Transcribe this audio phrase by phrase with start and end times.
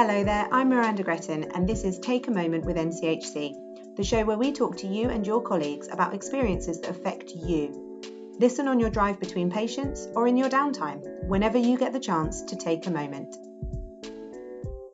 [0.00, 4.24] Hello there, I'm Miranda Gretton, and this is Take a Moment with NCHC, the show
[4.24, 8.34] where we talk to you and your colleagues about experiences that affect you.
[8.38, 12.40] Listen on your drive between patients or in your downtime, whenever you get the chance
[12.40, 13.36] to take a moment.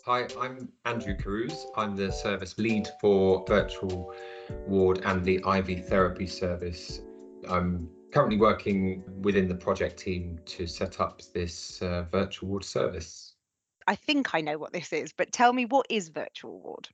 [0.07, 1.67] Hi, I'm Andrew Karrouze.
[1.77, 4.13] I'm the service lead for virtual
[4.67, 7.01] ward and the IV therapy service.
[7.49, 13.36] I'm currently working within the project team to set up this uh, virtual ward service.
[13.87, 16.89] I think I know what this is, but tell me what is virtual ward?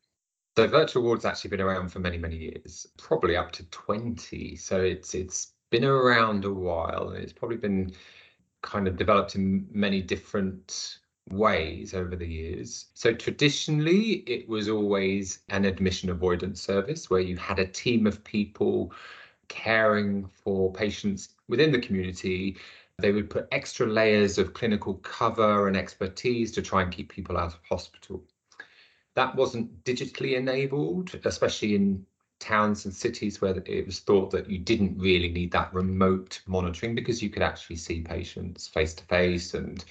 [0.57, 4.57] So virtual ward's actually been around for many, many years, probably up to 20.
[4.57, 7.93] So it's it's been around a while and it's probably been
[8.63, 10.99] kind of developed in many different
[11.31, 12.87] ways over the years.
[12.95, 18.23] So traditionally it was always an admission avoidance service where you had a team of
[18.25, 18.93] people
[19.49, 22.57] caring for patients within the community
[23.03, 27.37] they would put extra layers of clinical cover and expertise to try and keep people
[27.37, 28.25] out of hospital.
[29.15, 32.07] That wasn't digitally enabled, especially in
[32.39, 36.95] towns and cities where it was thought that you didn't really need that remote monitoring
[36.95, 39.55] because you could actually see patients face to face.
[39.55, 39.85] And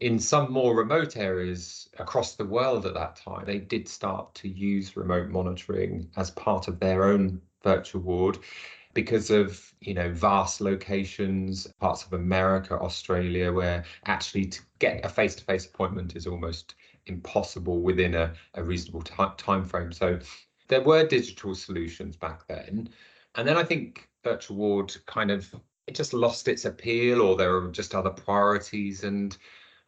[0.00, 4.48] in some more remote areas across the world at that time, they did start to
[4.48, 8.38] use remote monitoring as part of their own virtual ward
[8.94, 15.08] because of you know vast locations parts of america australia where actually to get a
[15.08, 16.74] face-to-face appointment is almost
[17.06, 20.18] impossible within a, a reasonable t- time frame so
[20.68, 22.88] there were digital solutions back then.
[23.34, 25.52] And then i think virtual ward kind of
[25.86, 29.36] it just lost its appeal or there were just other priorities and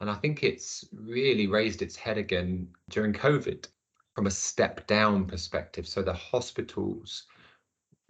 [0.00, 3.66] and i think it's really raised its head again during covid
[4.14, 5.86] from a step down perspective.
[5.86, 7.24] So the hospitals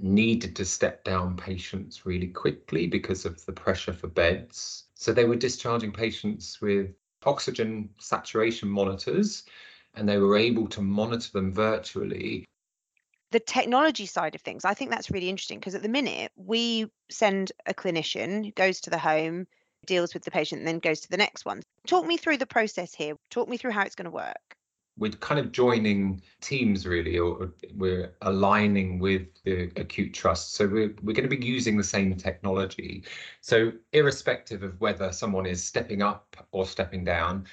[0.01, 4.85] needed to step down patients really quickly because of the pressure for beds.
[4.95, 6.91] So they were discharging patients with
[7.25, 9.45] oxygen saturation monitors
[9.95, 12.45] and they were able to monitor them virtually.
[13.31, 16.91] The technology side of things, I think that's really interesting because at the minute we
[17.11, 19.47] send a clinician goes to the home,
[19.87, 21.63] deals with the patient, and then goes to the next one.
[21.87, 23.15] Talk me through the process here.
[23.31, 24.57] Talk me through how it's going to work
[24.97, 30.55] we're kind of joining teams really or we're aligning with the acute trust.
[30.55, 33.05] So we're, we're going to be using the same technology.
[33.41, 37.47] So irrespective of whether someone is stepping up or stepping down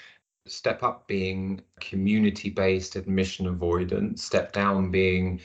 [0.47, 5.39] step up being community based admission avoidance step down being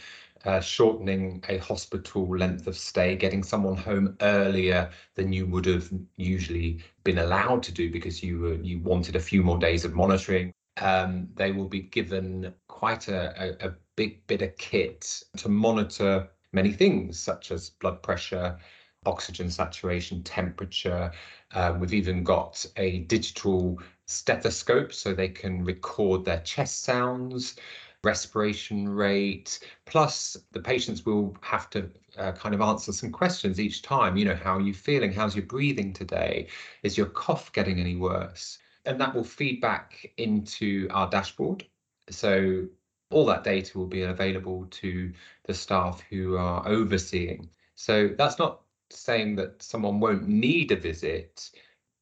[0.47, 5.91] uh, shortening a hospital length of stay, getting someone home earlier than you would have
[6.17, 9.95] usually been allowed to do because you were, you wanted a few more days of
[9.95, 15.49] monitoring um, they will be given quite a, a, a big bit of kit to
[15.49, 18.59] monitor many things, such as blood pressure,
[19.07, 21.11] oxygen saturation, temperature.
[21.55, 27.57] Um, we've even got a digital stethoscope so they can record their chest sounds,
[28.05, 29.61] respiration rate.
[29.87, 34.17] Plus, the patients will have to uh, kind of answer some questions each time.
[34.17, 35.13] You know, how are you feeling?
[35.13, 36.49] How's your breathing today?
[36.83, 38.59] Is your cough getting any worse?
[38.87, 41.65] And that will feed back into our dashboard.
[42.09, 42.67] So
[43.11, 45.13] all that data will be available to
[45.45, 47.49] the staff who are overseeing.
[47.75, 48.61] So that's not
[48.91, 51.51] saying that someone won't need a visit,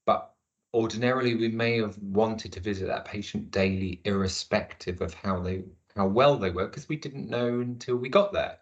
[0.06, 0.34] but
[0.72, 5.64] ordinarily we may have wanted to visit that patient daily, irrespective of how they
[5.96, 8.58] how well they were, because we didn't know until we got there.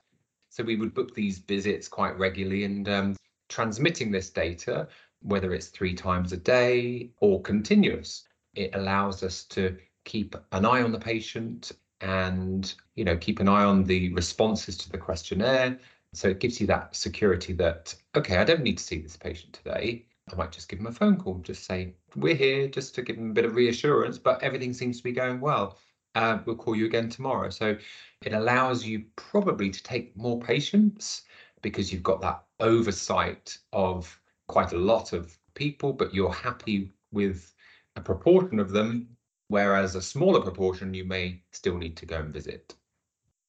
[0.50, 3.16] So we would book these visits quite regularly and um,
[3.48, 4.86] transmitting this data
[5.22, 8.24] whether it's three times a day or continuous.
[8.54, 13.48] It allows us to keep an eye on the patient and you know keep an
[13.48, 15.78] eye on the responses to the questionnaire.
[16.14, 19.52] So it gives you that security that okay i don't need to see this patient
[19.52, 20.06] today.
[20.30, 23.16] I might just give them a phone call just say we're here just to give
[23.16, 25.78] them a bit of reassurance but everything seems to be going well.
[26.14, 27.76] Uh, we'll call you again tomorrow so
[28.22, 31.22] it allows you probably to take more patients
[31.62, 34.20] because you've got that oversight of
[34.52, 37.54] quite a lot of people, but you're happy with
[37.96, 39.08] a proportion of them,
[39.48, 42.74] whereas a smaller proportion you may still need to go and visit.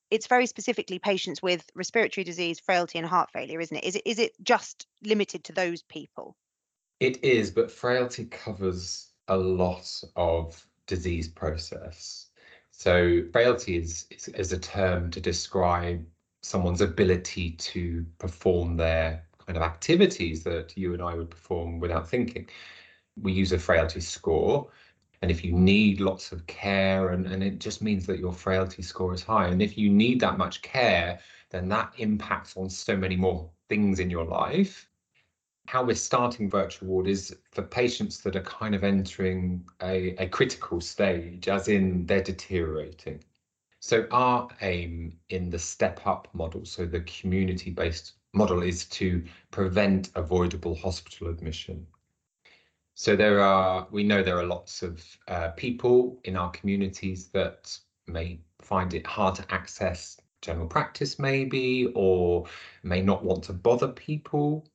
[0.10, 3.84] It's very specifically patients with respiratory disease, frailty, and heart failure, isn't it?
[3.84, 6.38] Is it is it just limited to those people?
[7.02, 12.30] It is, but frailty covers a lot of disease process.
[12.72, 16.06] So frailty is, is, is a term to describe
[16.42, 22.10] someone's ability to perform their kind of activities that you and I would perform without
[22.10, 22.50] thinking.
[23.22, 24.70] We use a frailty score.
[25.22, 28.82] And if you need lots of care, and, and it just means that your frailty
[28.82, 29.48] score is high.
[29.48, 31.20] And if you need that much care,
[31.50, 34.90] then that impacts on so many more things in your life.
[35.68, 40.28] how we're starting virtual ward is for patients that are kind of entering a, a
[40.28, 43.24] critical stage, as in they're deteriorating.
[43.80, 49.24] So our aim in the step up model, so the community based model is to
[49.52, 51.86] prevent avoidable hospital admission.
[52.96, 57.76] So there are, we know there are lots of uh, people in our communities that
[58.08, 62.46] may find it hard to access general practice maybe, or
[62.84, 64.68] may not want to bother people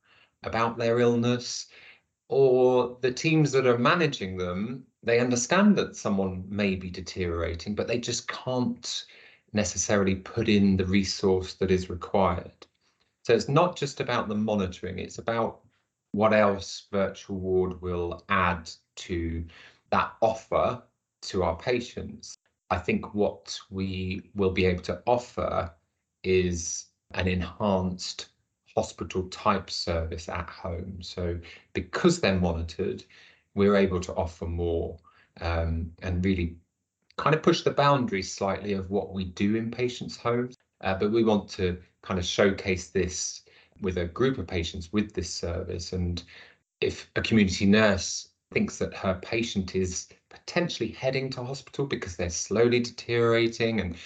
[0.43, 1.67] about their illness,
[2.29, 7.87] or the teams that are managing them, they understand that someone may be deteriorating, but
[7.87, 9.05] they just can't
[9.53, 12.67] necessarily put in the resource that is required.
[13.29, 15.61] So it's not just about the monitoring, it's about
[16.13, 19.45] what else virtual ward will add to
[19.91, 20.83] that offer
[21.21, 22.39] to our patients.
[22.71, 25.71] I think what we will be able to offer
[26.25, 28.29] is an enhanced
[28.75, 31.03] hospital type service at home.
[31.03, 31.39] So
[31.75, 33.05] because they're monitored,
[33.55, 34.97] we're able to offer more
[35.43, 36.57] um, and really
[37.19, 40.57] kind of push the boundaries slightly of what we do in patients' homes.
[40.81, 43.43] Uh, but we want to kind of showcase this
[43.81, 45.93] with a group of patients with this service.
[45.93, 46.23] And
[46.81, 52.31] if a community nurse thinks that her patient is potentially heading to hospital because they're
[52.31, 53.97] slowly deteriorating and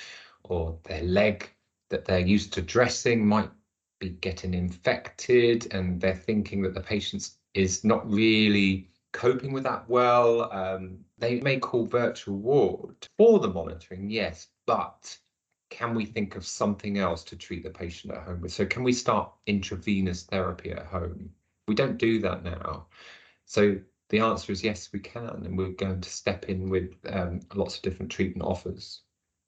[0.45, 1.51] or their leg
[1.91, 3.51] that they're used to dressing might
[4.01, 9.89] be getting infected and they're thinking that the patient is not really coping with that
[9.89, 10.53] well.
[10.53, 15.17] Um, they may call virtual ward for the monitoring, yes, but
[15.73, 18.53] can we think of something else to treat the patient at home with?
[18.53, 21.31] So can we start intravenous therapy at home?
[21.67, 22.87] We don't do that now.
[23.47, 23.79] So
[24.11, 27.77] the answer is yes, we can, and we're going to step in with um, lots
[27.77, 29.01] of different treatment offers.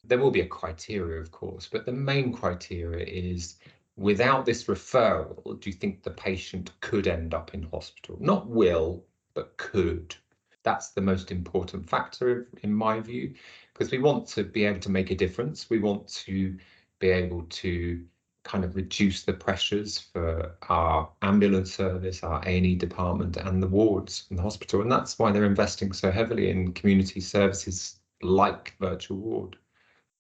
[0.03, 3.56] There will be a criteria, of course, but the main criteria is
[3.97, 8.17] without this referral, do you think the patient could end up in hospital?
[8.19, 9.05] Not will,
[9.35, 10.17] but could.
[10.64, 13.34] That's the most important factor in my view,
[13.72, 15.69] because we want to be able to make a difference.
[15.69, 16.56] We want to
[17.00, 18.05] be able to
[18.44, 24.26] kind of reduce the pressures for our ambulance service, our A&E department and the wards
[24.31, 24.82] in the hospital.
[24.82, 29.56] And that's why they're investing so heavily in community services like virtual ward.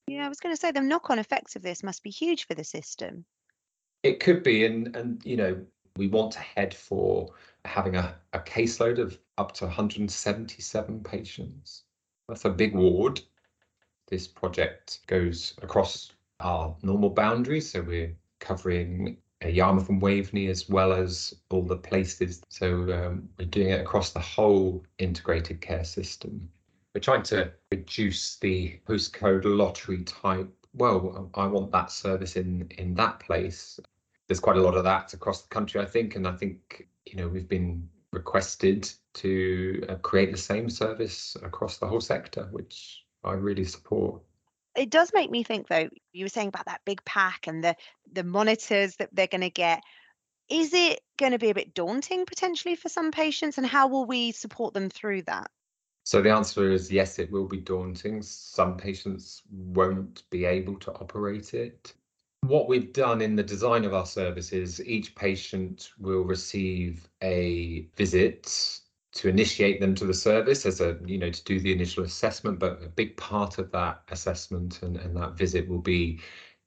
[0.06, 2.54] Yeah, I was going to say the knock-on effects of this must be huge for
[2.54, 3.24] the system.
[4.02, 5.64] It could be, and and you know,
[5.96, 7.30] we want to head for
[7.64, 11.84] having a, a caseload of up to 177 patients.
[12.28, 13.20] That's a big ward.
[14.08, 20.92] This project goes across our normal boundaries, so we're covering Yarmouth and Waveney as well
[20.92, 22.42] as all the places.
[22.48, 26.48] So um, we're doing it across the whole integrated care system.
[26.94, 30.50] We're trying to reduce the postcode lottery type.
[30.74, 33.80] Well, I want that service in in that place
[34.26, 37.16] there's quite a lot of that across the country, I think, and I think you
[37.16, 43.04] know we've been requested to uh, create the same service across the whole sector, which
[43.24, 44.22] I really support.
[44.76, 45.88] It does make me think, though.
[46.12, 47.76] You were saying about that big pack and the
[48.12, 49.82] the monitors that they're going to get.
[50.48, 54.04] Is it going to be a bit daunting potentially for some patients, and how will
[54.04, 55.50] we support them through that?
[56.04, 58.22] So the answer is yes, it will be daunting.
[58.22, 61.94] Some patients won't be able to operate it.
[62.46, 68.80] What we've done in the design of our services, each patient will receive a visit
[69.12, 72.58] to initiate them to the service as a you know to do the initial assessment
[72.58, 76.20] but a big part of that assessment and, and that visit will be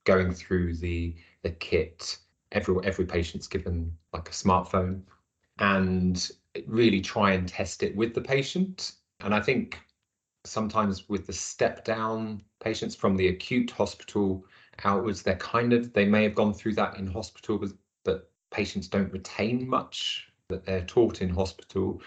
[0.05, 2.17] going through the the kit.
[2.53, 5.03] Every every patient's given like a smartphone
[5.59, 6.29] and
[6.65, 8.93] really try and test it with the patient.
[9.19, 9.79] And i think
[10.45, 14.45] sometimes with the step down patients from the acute hospital
[14.83, 15.21] outwards.
[15.21, 17.71] They're kind of they may have gone through that in hospital, but,
[18.03, 22.01] but patients don't retain much that they're taught in hospital.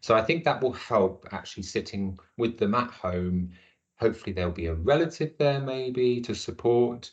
[0.00, 3.52] So I think that will help actually sitting with them at home.
[3.96, 7.10] Hopefully there'll be a relative there maybe to support.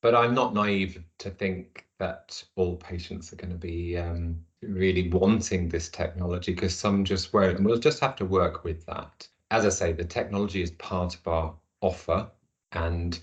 [0.00, 5.08] But I'm not naive to think that all patients are going to be um, really
[5.08, 7.56] wanting this technology because some just won't.
[7.56, 9.26] And we'll just have to work with that.
[9.50, 12.30] As I say, the technology is part of our offer.
[12.72, 13.18] And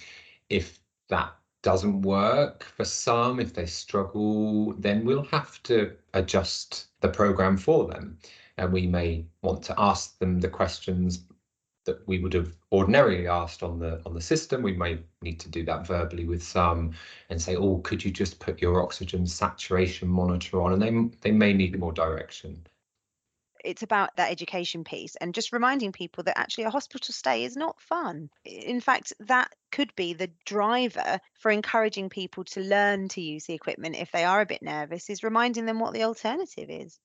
[0.49, 7.09] if that doesn't work for some, if they struggle, then we'll have to adjust the
[7.09, 8.17] program for them.
[8.57, 11.25] And we may want to ask them the questions
[11.85, 14.61] that we would have ordinarily asked on the on the system.
[14.61, 16.93] We may need to do that verbally with some
[17.29, 20.73] and say, oh, could you just put your oxygen saturation monitor on?
[20.73, 22.65] And they they may need more direction.
[23.65, 27.57] It's about that education piece and just reminding people that actually a hospital stay is
[27.57, 28.29] not fun.
[28.45, 33.53] In fact, that could be the driver for encouraging people to learn to use the
[33.53, 36.99] equipment if they are a bit nervous, is reminding them what the alternative is.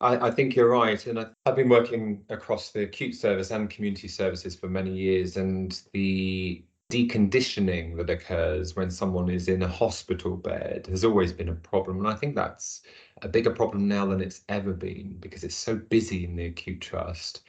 [0.00, 1.04] I, I think you're right.
[1.06, 5.36] And I, I've been working across the acute service and community services for many years,
[5.36, 11.48] and the deconditioning that occurs when someone is in a hospital bed has always been
[11.48, 11.98] a problem.
[11.98, 12.82] And I think that's
[13.24, 16.80] a bigger problem now than it's ever been because it's so busy in the acute
[16.80, 17.42] trust.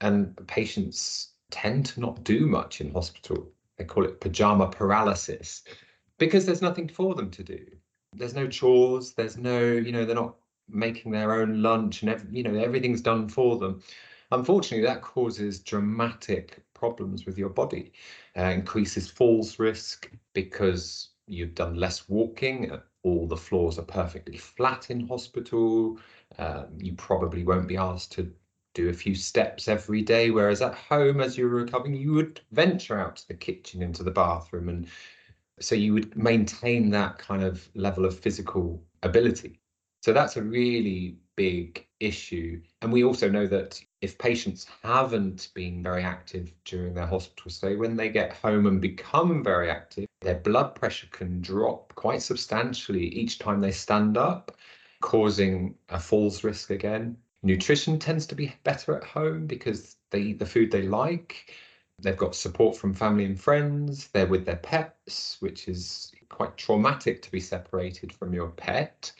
[0.00, 3.48] And patients tend to not do much in hospital.
[3.78, 5.62] They call it pajama paralysis
[6.18, 7.64] because there's nothing for them to do.
[8.12, 10.36] There's no chores, there's no, you know, they're not
[10.68, 13.82] making their own lunch and you know everything's done for them
[14.30, 17.92] unfortunately that causes dramatic problems with your body
[18.38, 24.36] uh, increases falls risk because you've done less walking uh, all the floors are perfectly
[24.36, 25.98] flat in hospital
[26.38, 28.32] um, you probably won't be asked to
[28.74, 32.98] do a few steps every day whereas at home as you're recovering you would venture
[32.98, 34.88] out to the kitchen into the bathroom and
[35.60, 39.60] so you would maintain that kind of level of physical ability
[40.04, 42.60] so that's a really big issue.
[42.82, 47.76] And we also know that if patients haven't been very active during their hospital stay,
[47.76, 53.06] when they get home and become very active, their blood pressure can drop quite substantially
[53.08, 54.56] each time they stand up,
[55.00, 57.16] causing a falls risk again.
[57.42, 61.54] Nutrition tends to be better at home because they eat the food they like.
[62.00, 64.08] They've got support from family and friends.
[64.08, 69.12] They're with their pets, which is quite traumatic to be separated from your pet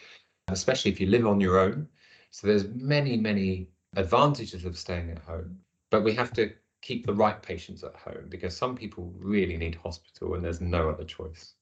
[0.48, 1.88] especially if you live on your own.
[2.30, 5.58] So there's many, many advantages of staying at home,
[5.90, 6.52] but we have to
[6.84, 10.90] keep the right patients at home because some people really need hospital and there's no
[10.90, 11.54] other choice.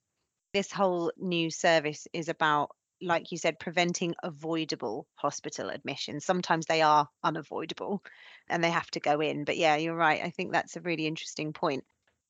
[0.53, 2.71] This whole new service is about
[3.05, 6.25] like you said, preventing avoidable hospital admissions.
[6.25, 8.01] Sometimes they are unavoidable
[8.49, 9.45] and they have to go in.
[9.45, 10.23] But yeah, you're right.
[10.23, 11.85] I think that's a really interesting point.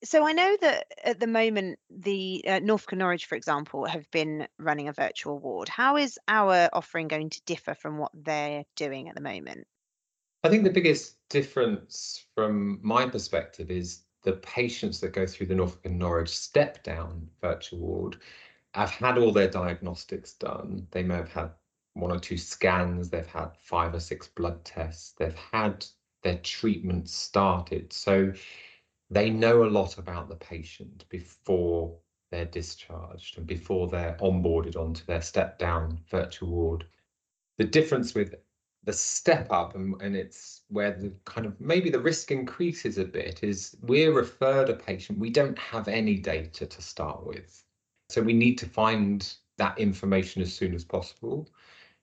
[0.04, 4.49] So I know that at the moment, the uh, Norfolk Norwich, for example, have been
[4.58, 5.68] running a virtual ward.
[5.68, 9.66] How is our offering going to differ from what they're doing at the moment?
[10.44, 15.54] I think the biggest difference from my perspective is the patients that go through the
[15.54, 18.18] Norfolk and Norwich step down virtual ward
[18.75, 20.87] have had all their diagnostics done.
[20.90, 21.50] They may have had
[21.94, 25.87] one or two scans, they've had five or six blood tests, they've had
[26.22, 27.92] their treatment started.
[27.92, 28.32] So
[29.11, 31.96] they know a lot about the patient before
[32.30, 36.87] they're discharged and before they're onboarded onto their step down virtual ward.
[37.58, 38.34] The difference with
[38.84, 43.04] the step up and, and it's where the kind of maybe the risk increases a
[43.04, 47.64] bit is we're referred a patient we don't have any data to start with.
[48.08, 51.48] So we need to find that information as soon as possible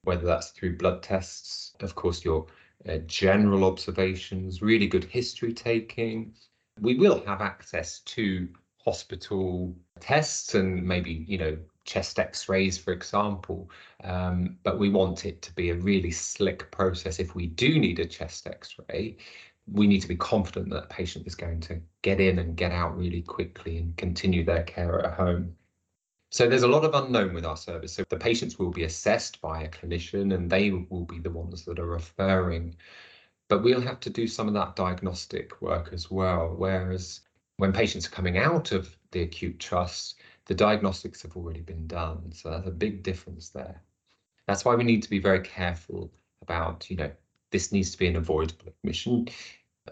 [0.04, 2.46] whether that's through blood tests of course your
[2.88, 6.34] uh, general observations really good history taking.
[6.80, 8.48] We will have access to
[8.86, 13.70] hospital tests and maybe you know chest x-rays for example
[14.04, 17.20] um, but we want it to be a really slick process.
[17.20, 19.18] If we do need a chest x-ray
[19.72, 22.72] we need to be confident that the patient is going to get in and get
[22.72, 25.56] out really quickly and continue their care at home.
[26.32, 27.94] So there's a lot of unknown with our service.
[27.94, 31.66] So the patients will be assessed by a clinician and they will be the ones
[31.66, 32.76] that are referring.
[33.48, 36.54] But we'll have to do some of that diagnostic work as well.
[36.56, 37.22] Whereas
[37.60, 42.32] when patients are coming out of the acute trust, the diagnostics have already been done.
[42.32, 43.82] So that's a big difference there.
[44.48, 46.10] That's why we need to be very careful
[46.42, 47.12] about, you know,
[47.52, 49.28] this needs to be an avoidable admission.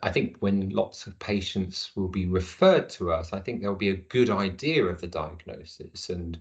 [0.02, 3.90] I think when lots of patients will be referred to us, I think there'll be
[3.90, 6.38] a good idea of the diagnosis and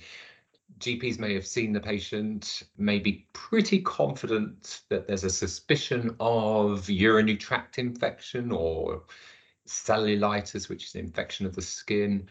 [0.78, 6.88] GPs may have seen the patient, may be pretty confident that there's a suspicion of
[6.88, 9.02] urinary tract infection or
[9.66, 12.28] cellulitis, which is an infection of the skin.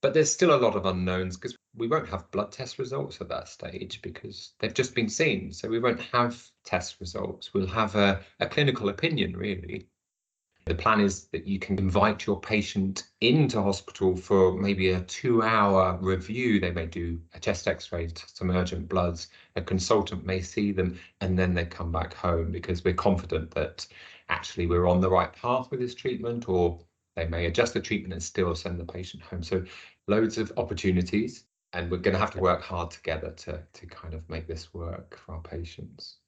[0.00, 3.28] But there's still a lot of unknowns because we won't have blood test results at
[3.30, 5.52] that stage because they've just been seen.
[5.52, 7.54] So we won't have test results.
[7.54, 9.88] We'll have a, a clinical opinion, really.
[10.66, 15.42] The plan is that you can invite your patient into hospital for maybe a two
[15.42, 16.58] hour review.
[16.58, 19.28] They may do a chest x ray, some urgent bloods.
[19.56, 23.86] A consultant may see them and then they come back home because we're confident that
[24.28, 26.78] actually we're on the right path with this treatment, or
[27.16, 29.42] they may adjust the treatment and still send the patient home.
[29.42, 29.64] So,
[30.08, 34.14] loads of opportunities, and we're going to have to work hard together to, to kind
[34.14, 36.18] of make this work for our patients.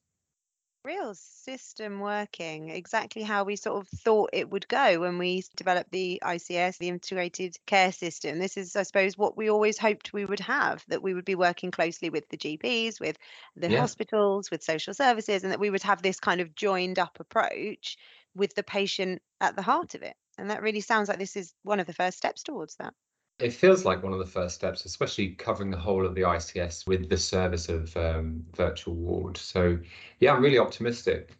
[0.87, 5.90] Real system working exactly how we sort of thought it would go when we developed
[5.90, 8.38] the ICS, the integrated care system.
[8.38, 11.35] This is, I suppose, what we always hoped we would have that we would be
[11.35, 13.19] working closely with the GPs, with
[13.57, 13.76] the Yeah.
[13.76, 17.97] hospitals, with social services, and that we would have this kind of joined up approach
[18.35, 20.16] with the patient at the heart of it.
[20.38, 22.95] And that really sounds like this is one of the first steps towards that.
[23.38, 26.87] It feels like one of the first steps, especially covering the whole of the ICS
[26.87, 29.37] with the service of um, virtual ward.
[29.37, 29.78] So,
[30.21, 31.37] yeah, I'm really optimistic.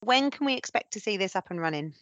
[0.00, 1.94] When can we expect to see this up and running?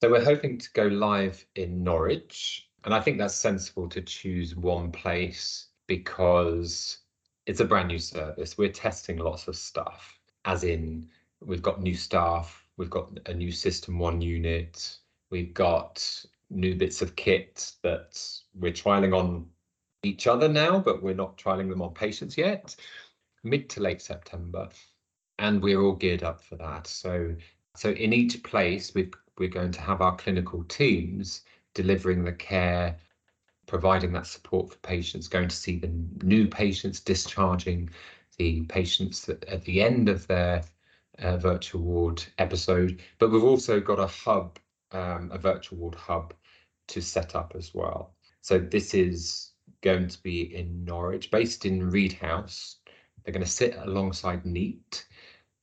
[0.00, 2.68] So, we're hoping to go live in Norwich.
[2.84, 6.98] And I think that's sensible to choose one place because
[7.46, 8.56] it's a brand new service.
[8.56, 11.08] We're testing lots of stuff, as in,
[11.40, 14.98] we've got new staff, we've got a new System 1 unit,
[15.30, 18.22] we've got new bits of kit that
[18.54, 19.46] we're trialing on
[20.02, 22.74] each other now, but we're not trialing them on patients yet.
[23.44, 24.68] Mid to late September,
[25.38, 26.86] and we're all geared up for that.
[26.86, 27.34] So,
[27.74, 31.42] so in each place, we we're going to have our clinical teams
[31.74, 32.96] delivering the care,
[33.66, 35.90] providing that support for patients, going to see the
[36.22, 37.88] new patients discharging,
[38.36, 40.64] the patients at the end of their
[41.18, 43.00] uh, virtual ward episode.
[43.18, 44.58] But we've also got a hub,
[44.92, 46.34] um, a virtual ward hub
[46.88, 48.14] to set up as well.
[48.40, 52.76] So this is going to be in Norwich, based in Reed House.
[53.24, 55.06] They're going to sit alongside NEAT,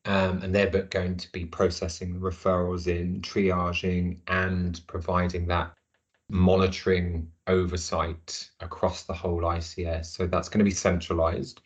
[0.06, 5.74] um, and they're going to be processing referrals in, triaging, and providing that
[6.30, 10.06] monitoring oversight across the whole ICS.
[10.06, 11.62] So that's going to be centralized.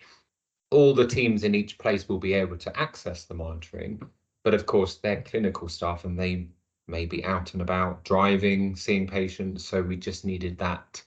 [0.71, 4.01] All the teams in each place will be able to access the monitoring,
[4.43, 6.47] but of course, they're clinical staff and they
[6.87, 9.65] may be out and about driving, seeing patients.
[9.65, 11.01] So we just needed that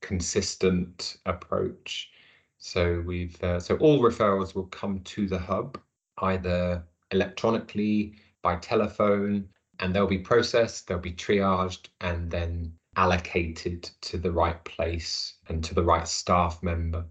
[0.00, 2.10] consistent approach.
[2.58, 5.80] So we've uh, so all referrals will come to the hub
[6.18, 9.48] either electronically by telephone,
[9.78, 15.64] and they'll be processed, they'll be triaged, and then allocated to the right place and
[15.64, 17.04] to the right staff member.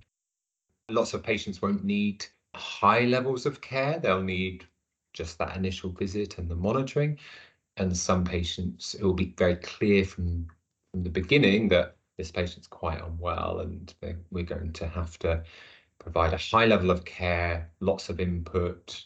[0.90, 2.26] Lots of patients won't need
[2.56, 4.66] high levels of care; they'll need
[5.14, 7.18] just that initial visit and the monitoring.
[7.78, 10.48] And some patients, it will be very clear from
[10.92, 13.94] from the beginning that this patient's quite unwell and
[14.30, 15.44] we're going to have to
[16.00, 19.06] provide a high level of care, lots of input.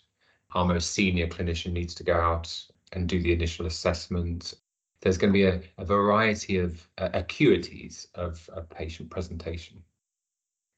[0.53, 2.53] Our most senior clinician needs to go out
[2.93, 4.55] and do the initial assessment.
[5.01, 9.83] There's going to be a, a variety of uh, acuities of, of patient presentation.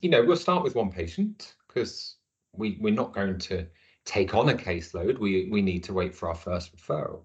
[0.02, 2.18] You know, we'll start with one patient because
[2.54, 3.66] we, we're not going to
[4.06, 5.20] take on a caseload.
[5.20, 7.22] We, we need to wait for our first referral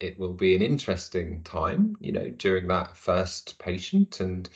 [0.00, 4.20] it will be an interesting time, you know, during that first patient.
[4.20, 4.48] And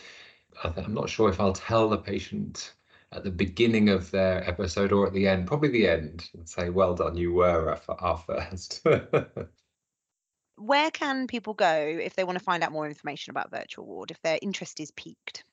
[0.65, 2.75] I'm not sure if I'll tell the patient
[3.13, 6.71] at the beginning of their episode or at the end, probably the end, and say,
[6.71, 8.85] well done, you were our first.
[10.57, 14.11] Where can people go if they want to find out more information about Virtual Ward,
[14.11, 15.45] if their interest is piqued?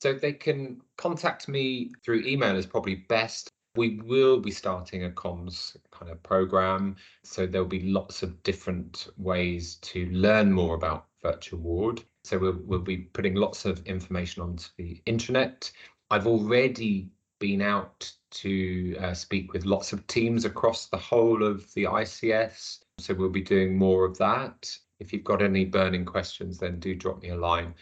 [0.00, 3.52] So they can contact me through email is probably best.
[3.74, 6.96] We will be starting a comms kind of program.
[7.24, 12.02] So there'll be lots of different ways to learn more about Virtual Ward.
[12.24, 15.70] So we'll, we'll be putting lots of information onto the internet.
[16.10, 17.08] I've already
[17.38, 22.80] been out to uh, speak with lots of teams across the whole of the ICS.
[22.98, 24.70] So we'll be doing more of that.
[25.00, 27.74] If you've got any burning questions, then do drop me a line.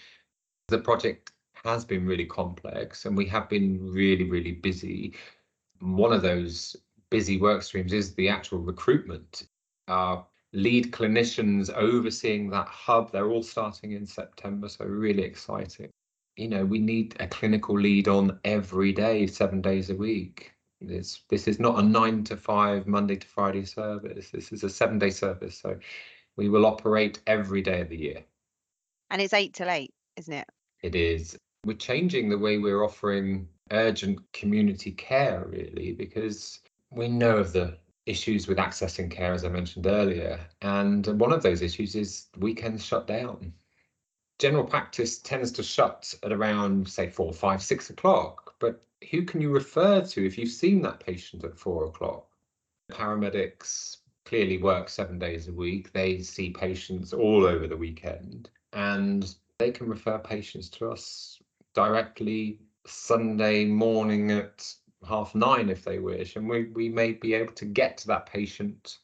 [0.69, 1.33] The project
[1.65, 5.15] has been really complex and we have been really, really busy
[5.81, 6.77] one of those
[7.11, 9.49] busy work streams is the actual recruitment.
[9.89, 15.91] Our lead clinicians overseeing that hub, they're all starting in September, so really exciting.
[16.37, 20.53] You know, we need a clinical lead on every day, seven days a week.
[20.81, 24.31] This this is not a nine to five Monday to Friday service.
[24.31, 25.59] This is a seven day service.
[25.59, 25.79] So
[26.37, 28.25] we will operate every day of the year.
[29.11, 30.49] And it's eight till eight, isn't it?
[30.83, 31.37] It is.
[31.67, 37.77] We're changing the way we're offering urgent community care, really, because we know of the
[38.07, 40.41] issues with accessing care, as I mentioned earlier.
[40.63, 43.53] And one of those issues is weekends shut down.
[44.39, 48.55] General practice tends to shut at around, say, four, five, six o'clock.
[48.59, 52.27] But who can you refer to if you've seen that patient at four o'clock?
[52.91, 55.93] Paramedics clearly work seven days a week.
[55.93, 61.41] They see patients all over the weekend and they can refer patients to us
[61.75, 62.59] directly
[62.91, 64.73] Sunday morning at
[65.07, 68.27] half nine if they wish, and we, we may be able to get to that
[68.27, 68.99] patient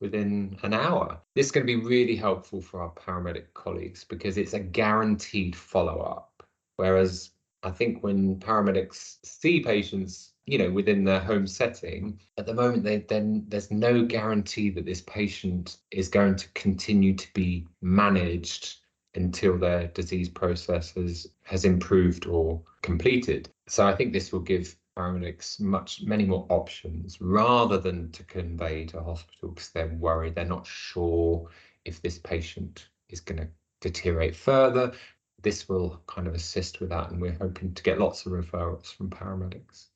[0.00, 1.20] within an hour.
[1.34, 5.54] This is going to be really helpful for our paramedic colleagues because it's a guaranteed
[5.54, 6.42] follow up.
[6.76, 7.30] Whereas
[7.62, 12.82] I think when paramedics see patients you know within their home setting at the moment
[12.82, 18.81] they, then there's no guarantee that this patient is going to continue to be managed
[19.14, 23.48] until their disease process has, has improved or completed.
[23.68, 28.84] So i think this will give paramedics much many more options rather than to convey
[28.86, 30.34] to hospital because they're worried.
[30.34, 31.48] They're not sure
[31.84, 33.48] if this patient is going to
[33.80, 34.92] deteriorate further.
[35.40, 38.94] This will kind of assist with that and we're hoping to get lots of referrals
[38.94, 39.86] from paramedics.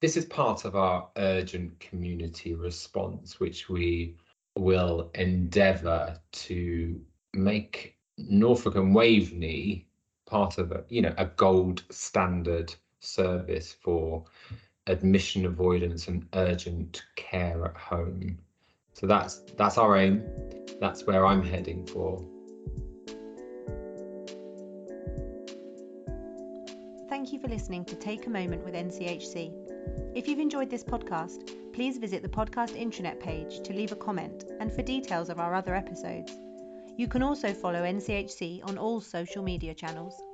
[0.00, 4.16] This is part of our urgent community response, which we
[4.56, 7.00] will endeavour to
[7.36, 9.86] make Norfolk and Waveney
[10.26, 14.24] part of a, you know, a gold standard service for
[14.86, 18.38] admission avoidance and urgent care at home.
[18.92, 20.24] So that's that's our aim.
[20.80, 22.24] That's where I'm heading for.
[27.08, 29.52] Thank you for listening to Take a Moment with NCHC.
[30.14, 34.44] If you've enjoyed this podcast, please visit the podcast intranet page to leave a comment
[34.60, 36.32] and for details of our other episodes.
[36.96, 40.25] You can also follow NCHC on all social media channels.